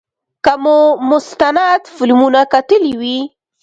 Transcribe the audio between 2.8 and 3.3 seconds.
وي.